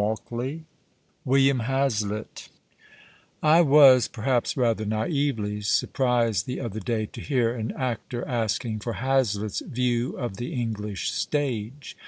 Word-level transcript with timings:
1 0.00 0.16
IH) 0.16 0.24
W 0.28 0.64
ILLIAM 1.44 1.58
HAZLITT 1.60 2.48
I 3.42 3.60
WAS, 3.60 4.08
perhaps 4.08 4.56
rather 4.56 4.86
naively, 4.86 5.60
surprised 5.60 6.46
the 6.46 6.58
other 6.58 6.80
day 6.80 7.04
to 7.04 7.20
hear 7.20 7.54
an 7.54 7.70
actor 7.72 8.26
asking 8.26 8.78
for 8.78 8.94
Ilazlitt's" 8.94 9.60
View 9.78 10.16
of 10.16 10.38
the 10.38 10.54
English 10.54 11.10
Stage." 11.12 11.98